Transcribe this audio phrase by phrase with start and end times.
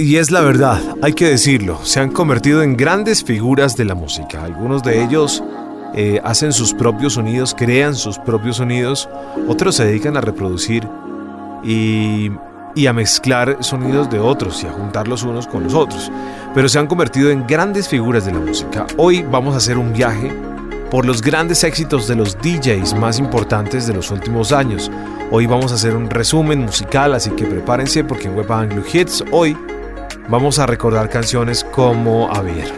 [0.00, 3.96] Y es la verdad, hay que decirlo, se han convertido en grandes figuras de la
[3.96, 4.44] música.
[4.44, 5.42] Algunos de ellos
[5.92, 9.08] eh, hacen sus propios sonidos, crean sus propios sonidos,
[9.48, 10.88] otros se dedican a reproducir
[11.64, 12.30] y,
[12.76, 16.12] y a mezclar sonidos de otros y a juntarlos unos con los otros.
[16.54, 18.86] Pero se han convertido en grandes figuras de la música.
[18.98, 20.32] Hoy vamos a hacer un viaje
[20.92, 24.92] por los grandes éxitos de los DJs más importantes de los últimos años.
[25.32, 29.24] Hoy vamos a hacer un resumen musical, así que prepárense porque en Web Anglo Hits
[29.32, 29.56] hoy
[30.28, 32.72] vamos a recordar canciones como, a ver,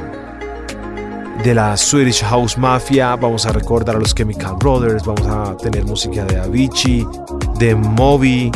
[1.44, 5.84] de la Swedish House Mafia, vamos a recordar a los Chemical Brothers, vamos a tener
[5.84, 7.06] música de Avicii,
[7.58, 8.52] de Moby,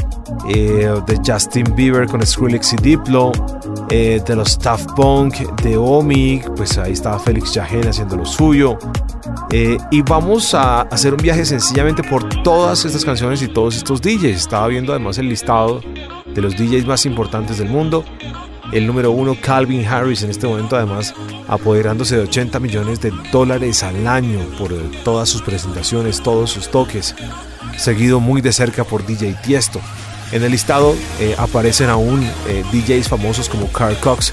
[0.54, 3.32] eh, de Justin Bieber con Skrillex y Diplo,
[3.90, 8.78] eh, de los Tough Punk, de Omi, pues ahí estaba Félix Yagen haciendo lo suyo.
[9.50, 14.02] Eh, y vamos a hacer un viaje sencillamente por todas estas canciones y todos estos
[14.02, 14.36] DJs.
[14.36, 15.80] Estaba viendo además el listado
[16.26, 18.04] de los DJs más importantes del mundo.
[18.74, 21.14] El número uno, Calvin Harris, en este momento además
[21.46, 27.14] apoderándose de 80 millones de dólares al año por todas sus presentaciones, todos sus toques.
[27.76, 29.80] Seguido muy de cerca por DJ Tiesto.
[30.32, 34.32] En el listado eh, aparecen aún eh, DJs famosos como Carl Cox,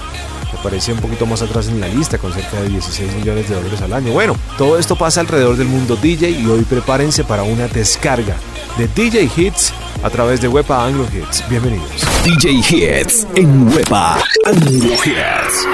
[0.58, 3.80] aparece un poquito más atrás en la lista con cerca de 16 millones de dólares
[3.82, 4.12] al año.
[4.12, 8.36] Bueno, todo esto pasa alrededor del mundo DJ y hoy prepárense para una descarga
[8.78, 9.72] de DJ Hits
[10.02, 11.48] a través de Wepa Anglo Hits.
[11.48, 12.06] Bienvenidos.
[12.24, 15.66] DJ Hits en Wepa Anglo Hits.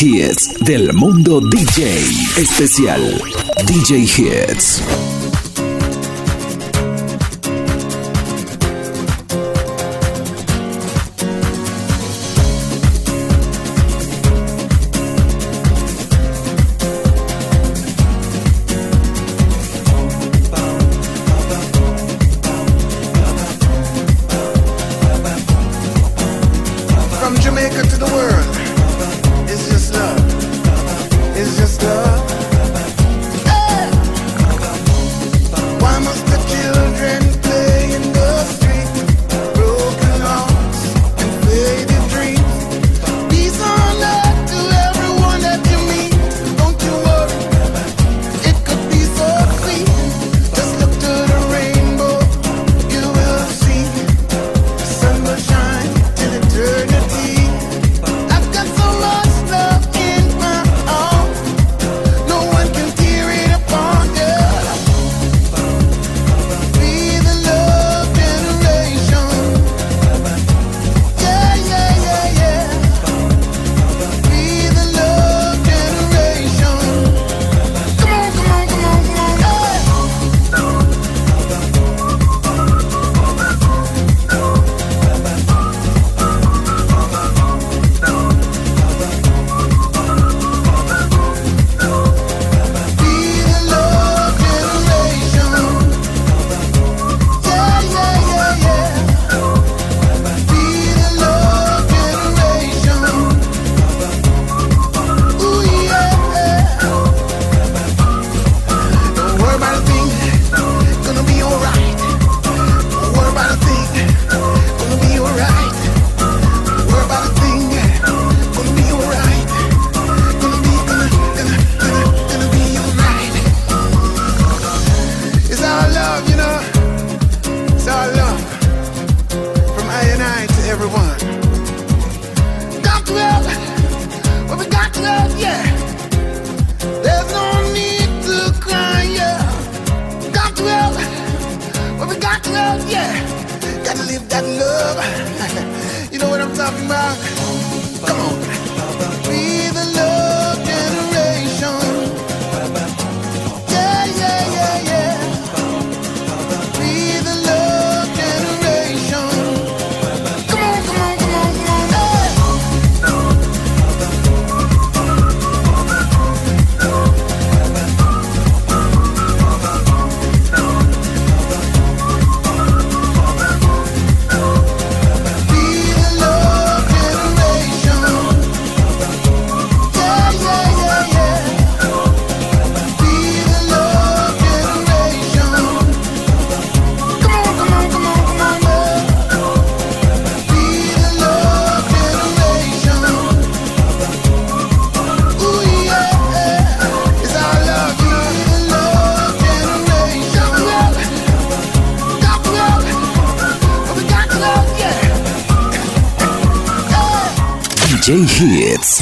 [0.00, 1.98] Hits del mundo DJ.
[2.36, 3.20] Especial
[3.66, 5.09] DJ Hits.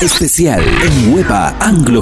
[0.08, 2.00] Especial en Huepa Anglo.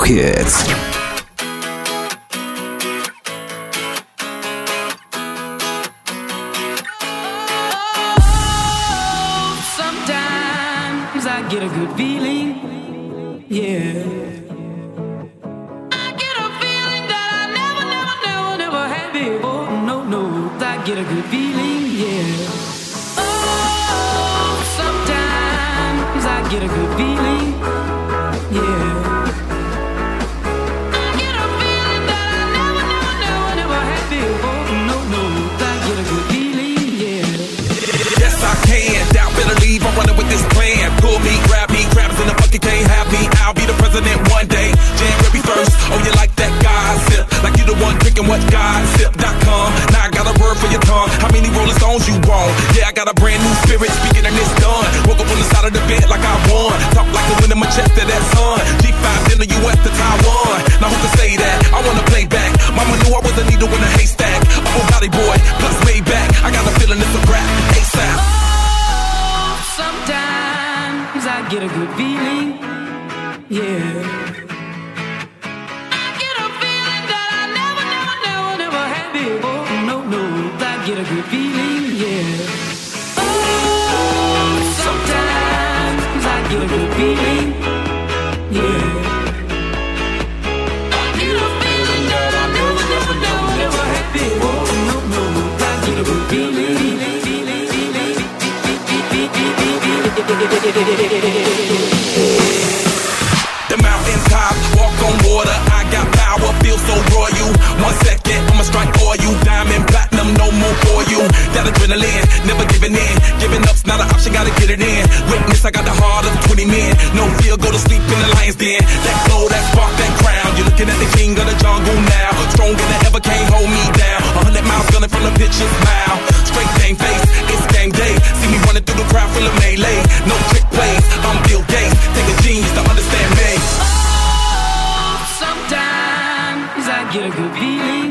[121.36, 122.30] king of the jungle now.
[122.50, 124.20] Stronger than ever, can't hold me down.
[124.40, 126.20] A hundred miles gunning from the pitcher's mouth.
[126.48, 128.14] Straight game face, it's game day.
[128.40, 130.00] See me running through the crowd full of melee.
[130.24, 131.96] No trick plays, I'm Bill Gates.
[132.16, 133.50] Take a genius to understand me.
[133.84, 138.05] Oh, sometimes I get a good feeling.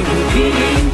[0.00, 0.89] Repeating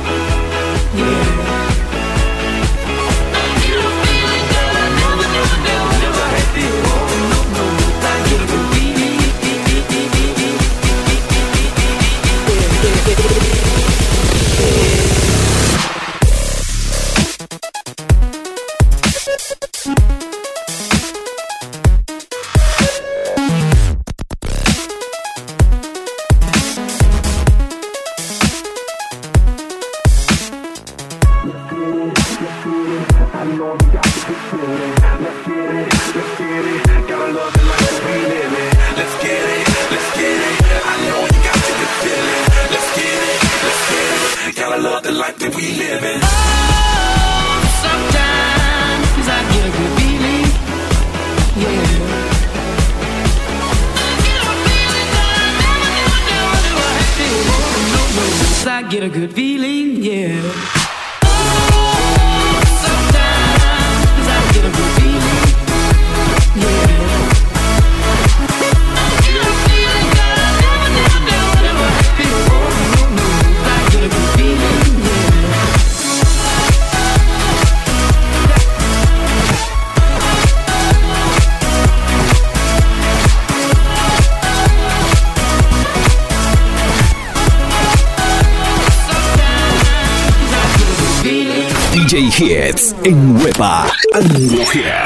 [93.06, 95.05] en Wepa, Andalucía.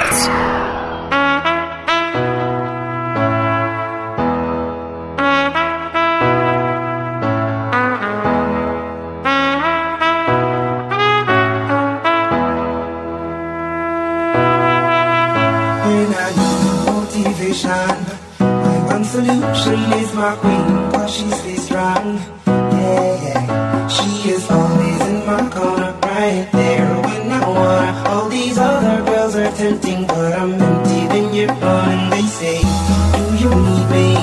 [29.50, 31.88] not tempting, but I'm empty than you are.
[31.88, 34.14] And they say, Do you need me?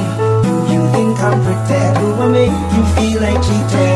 [0.44, 1.98] Do you think I'm pretend?
[1.98, 3.87] Do I make you feel like cheating?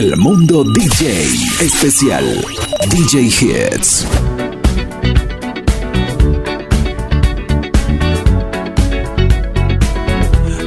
[0.00, 1.26] del mundo DJ.
[1.60, 2.24] Especial
[2.88, 4.04] DJ Hits.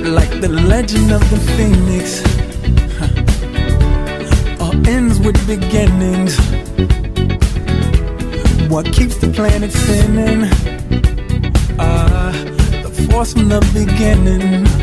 [0.04, 2.22] Like the legend of the phoenix.
[4.60, 6.36] All ends with beginnings.
[8.70, 10.50] What keeps the planet spinning?
[11.80, 12.32] Ah, uh,
[12.84, 14.81] the force from the beginning.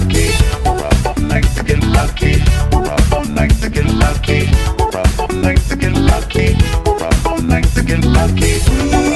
[0.00, 0.28] lucky.
[0.64, 2.42] We're up all night to get lucky.
[2.70, 4.50] We're up all night to get lucky.
[4.78, 4.96] We're
[5.68, 6.56] to get lucky.
[6.84, 7.02] We're
[7.74, 9.15] to get lucky.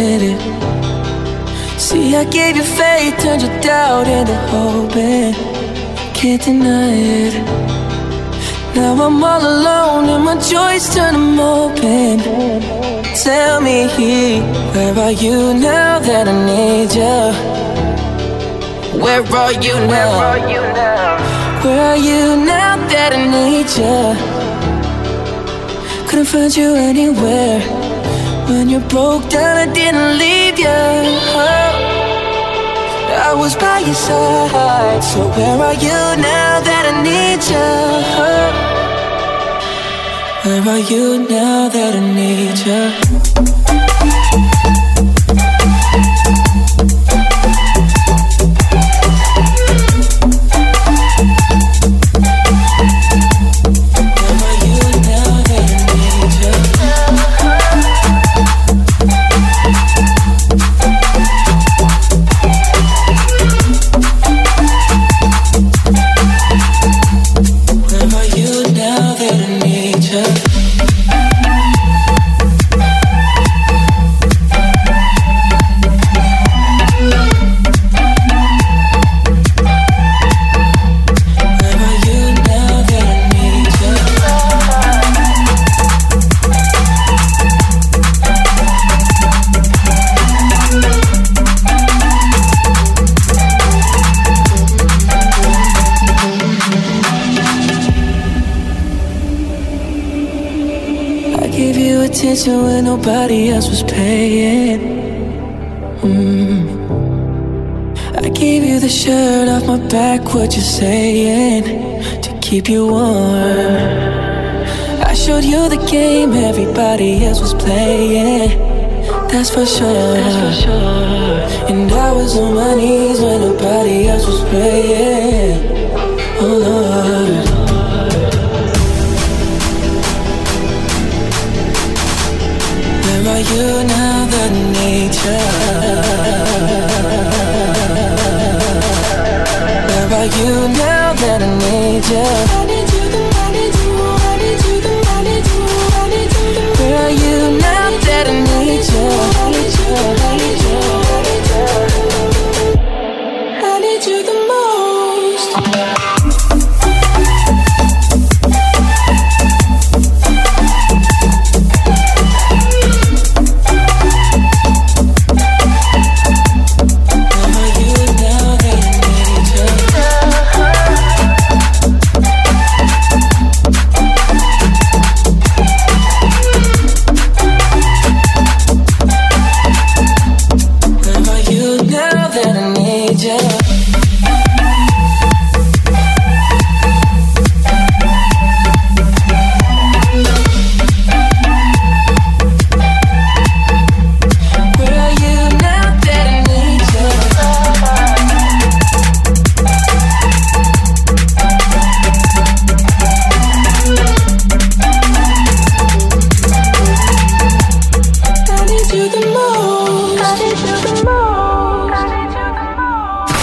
[2.31, 5.35] gave you faith, turned your doubt into hope, and
[6.15, 7.33] can't deny it.
[8.75, 12.19] Now I'm all alone, and my joys turn them open.
[13.23, 13.87] Tell me,
[14.73, 17.19] where are you now that I need you?
[19.03, 19.89] Where are you now?
[19.89, 21.17] Where are you now,
[21.91, 23.99] are you now that I need you?
[26.07, 27.61] Couldn't find you anywhere.
[28.47, 30.67] When you broke down, I didn't leave you.
[30.67, 31.80] Oh.
[33.31, 35.01] I was by your side.
[35.01, 37.69] So where are you now that I need you?
[40.43, 43.60] Where are you now that I need you?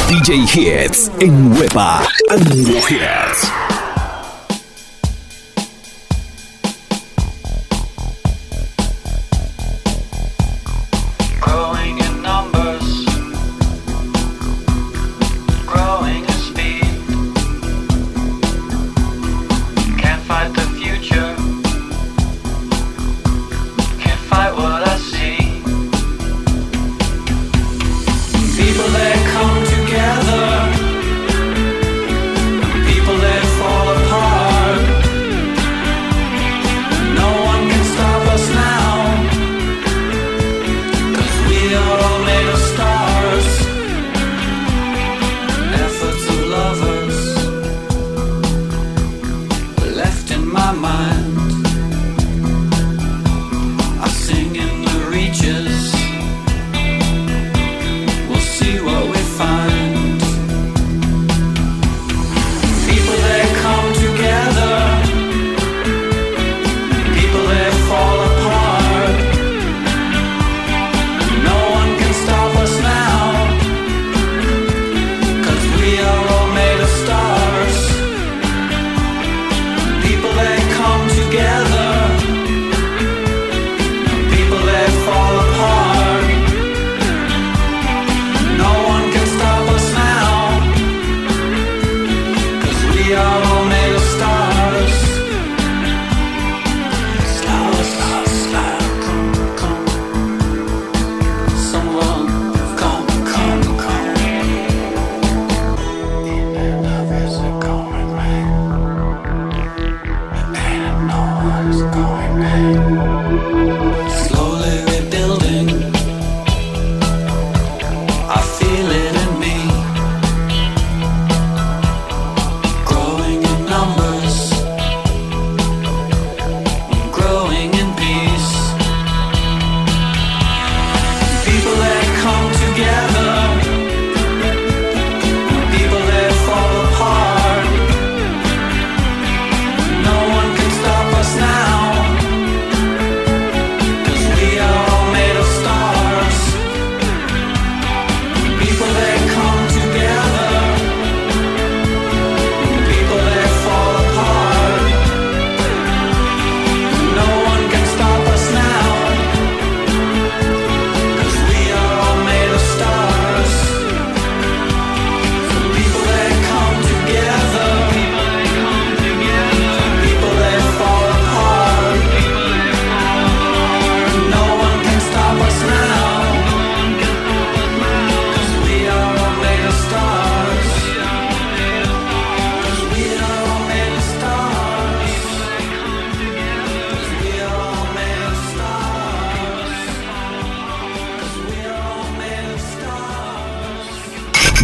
[0.09, 3.68] DJ Hits en Hueva Anglo Hits.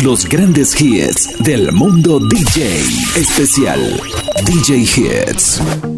[0.05, 2.79] los grandes hits del mundo DJ.
[3.17, 3.99] Especial
[4.45, 5.94] DJ Hits.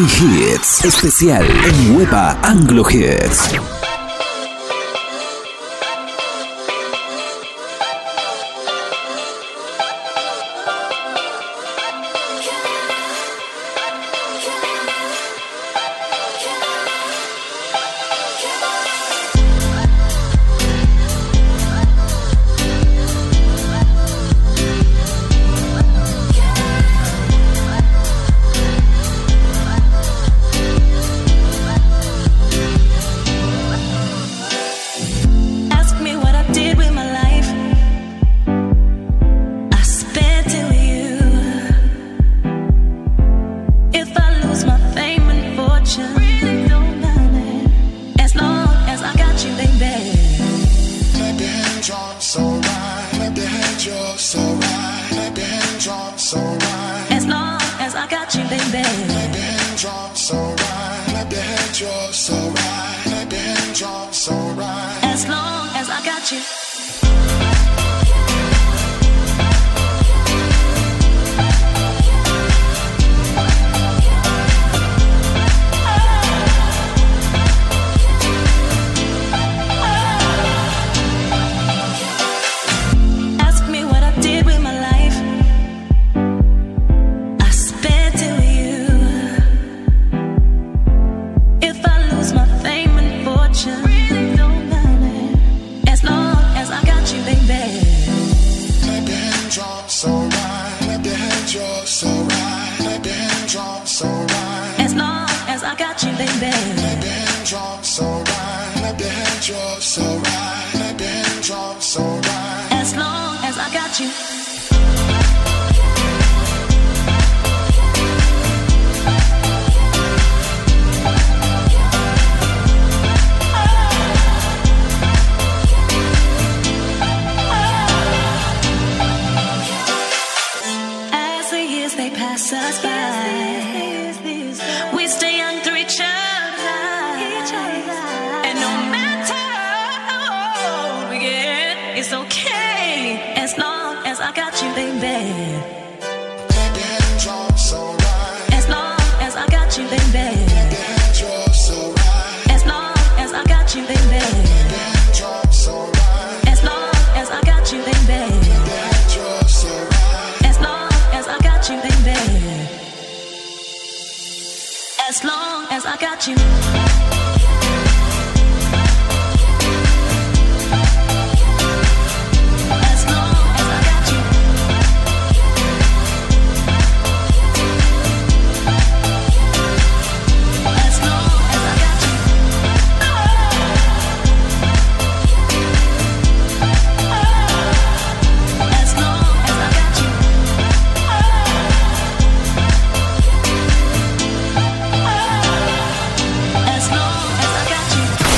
[0.00, 3.81] Hits, especial en Huepa Anglo Hits.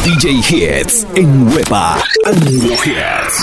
[0.05, 3.37] DJ Hits en Wepa Anglo Hits.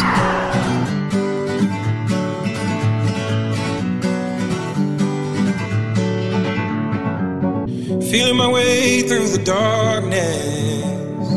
[8.12, 11.28] Feeling my way through the darkness,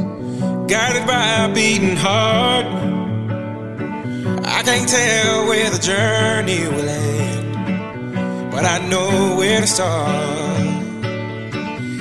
[0.69, 2.67] guided by a beating heart.
[4.45, 10.35] I can't tell where the journey will end, but I know where to start.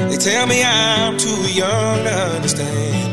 [0.09, 3.12] They tell me I'm too young to understand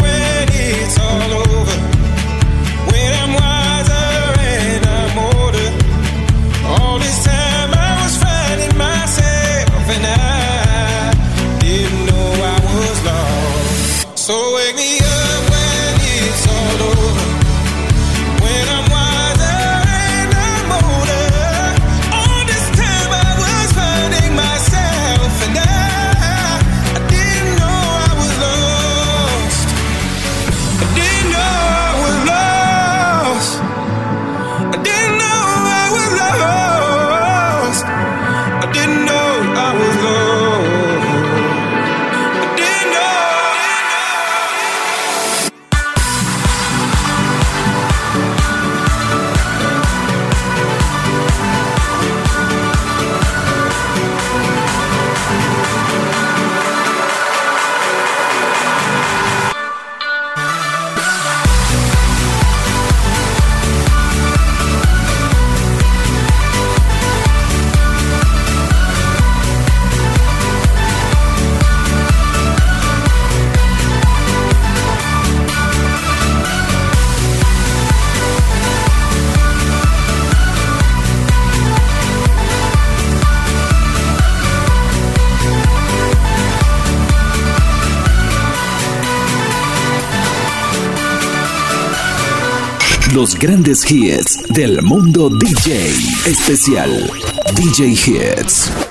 [93.41, 95.89] Grandes hits del mundo DJ.
[96.27, 97.09] Especial
[97.55, 98.90] DJ Hits.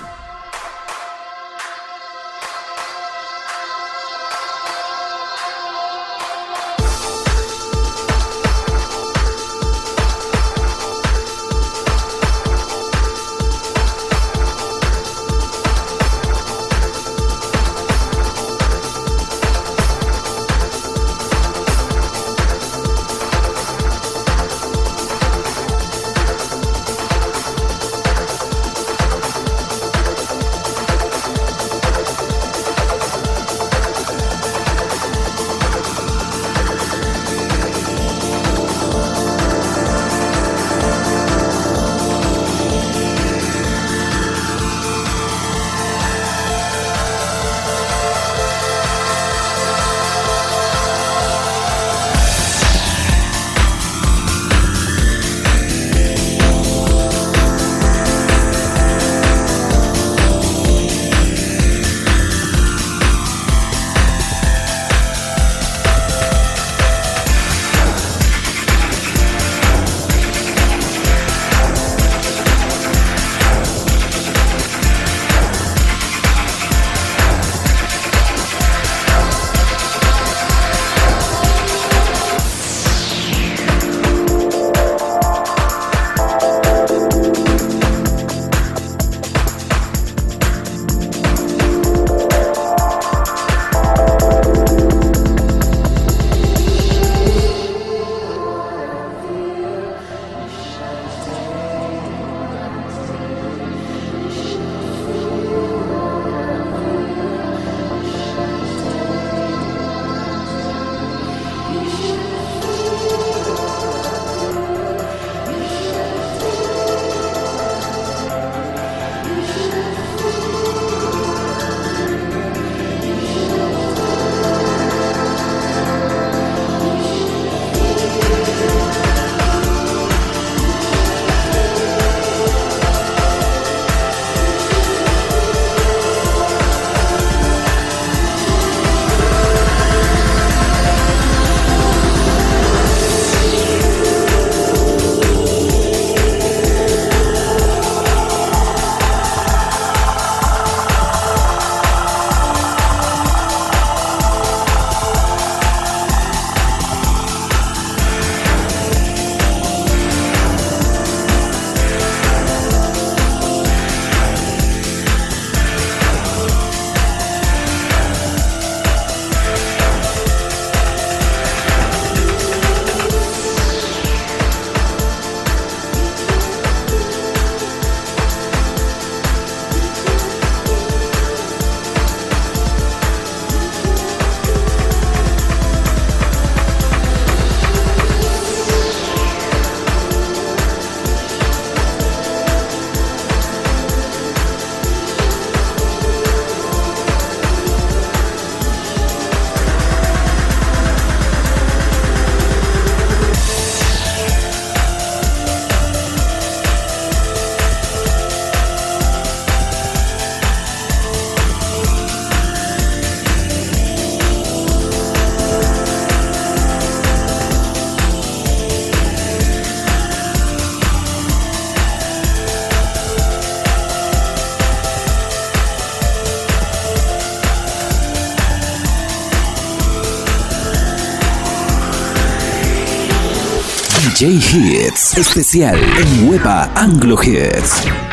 [234.21, 238.10] DJ Hits, especial en Huepa Anglo Hits.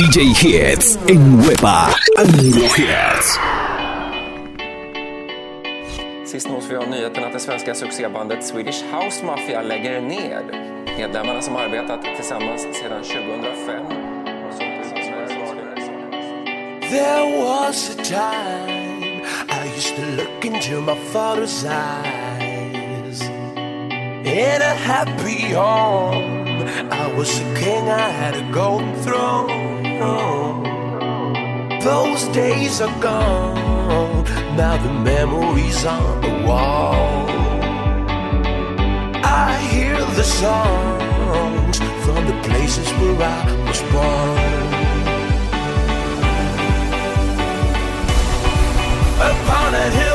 [0.00, 3.38] DJ Hits en Wepa Anglo Hits.
[6.26, 10.42] Sist nås vi av nyheten att det svenska succébandet Swedish House Mafia lägger ner.
[10.98, 13.86] Medlemmarna som arbetat tillsammans sedan 2005
[16.90, 23.22] There was a time I used to look into my father's eyes
[24.24, 29.69] In a happy home I was a king, I had a golden throne
[31.82, 34.24] Those days are gone.
[34.56, 37.28] Now the memories on the wall.
[39.22, 44.70] I hear the songs from the places where I was born.
[49.30, 50.09] Upon a hill.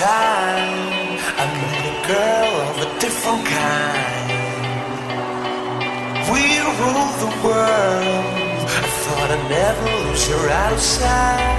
[0.00, 1.20] sunshine.
[1.36, 4.30] I met a girl of a different kind.
[6.32, 6.42] We
[6.80, 8.24] ruled the world.
[8.64, 11.58] I thought I'd never lose her outside.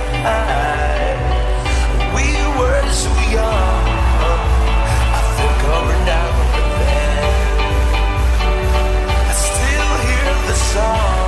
[2.16, 2.28] We
[2.58, 3.84] were so young.
[5.18, 7.24] I think over now and then.
[9.30, 11.21] I still hear the song.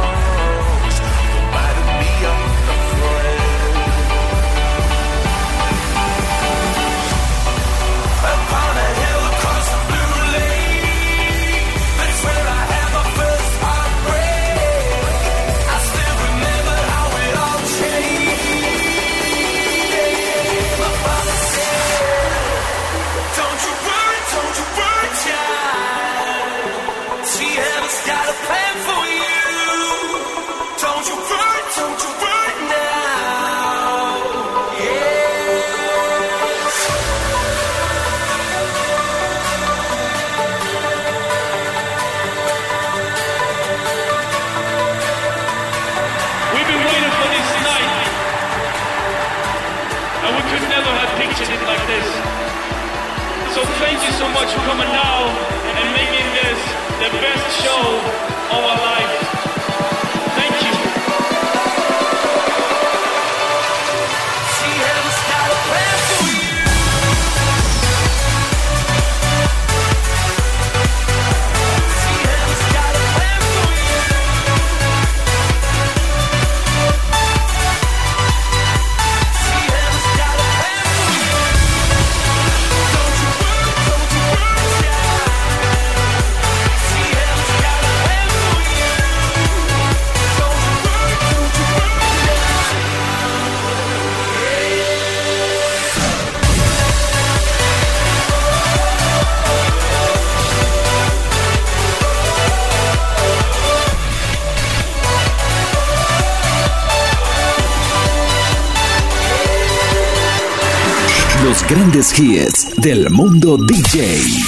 [111.73, 114.03] grandes hits del mundo DJ.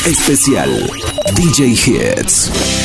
[0.05, 0.91] Especial
[1.33, 2.84] DJ Hits.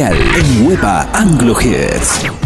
[0.00, 2.41] En Huepa Anglo Hits.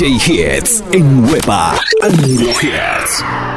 [0.00, 3.49] DJ Hits en Hueva Anglo Hits.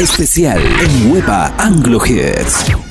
[0.00, 2.87] especial en Huepa Anglo Hits.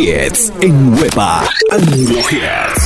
[0.00, 1.42] En Nueva
[1.72, 2.77] Anglo.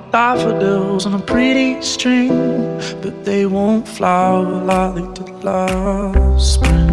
[0.00, 2.28] like daffodils on a pretty string,
[3.02, 6.89] but they won't flower like they did last spring.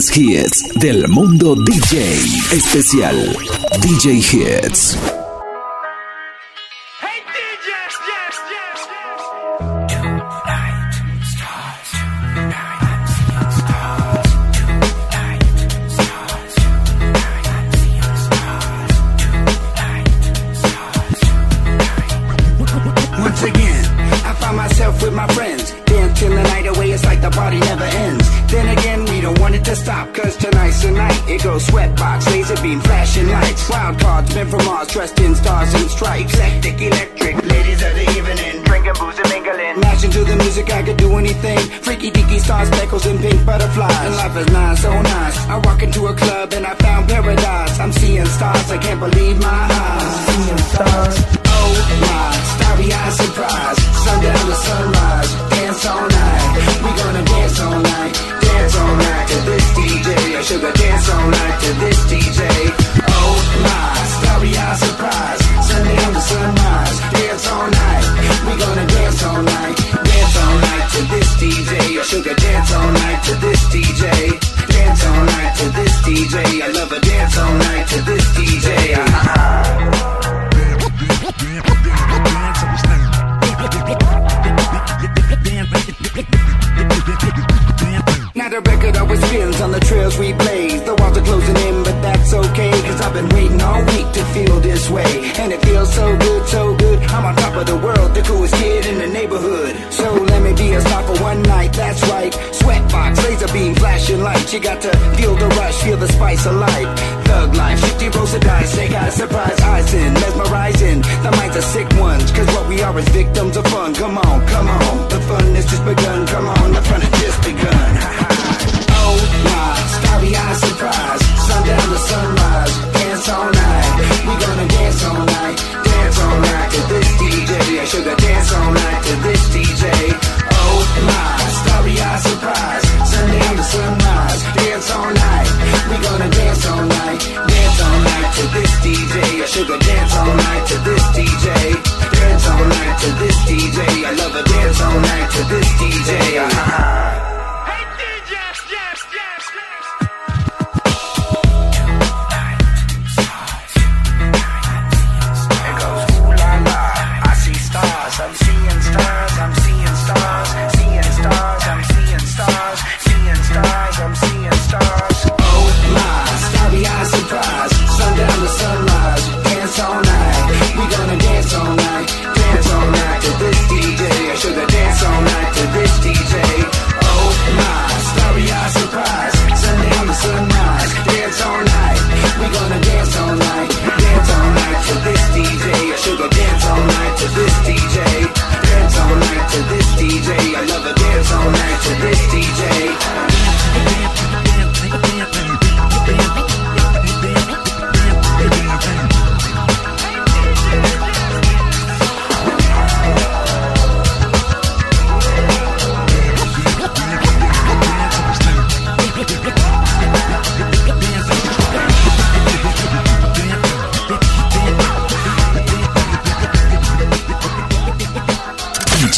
[0.00, 2.00] grandes hits del mundo DJ.
[2.52, 3.36] Especial
[3.80, 4.99] DJ Hits.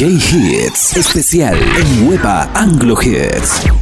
[0.02, 3.81] DJ Hits, especial en Nueva Anglo Hits.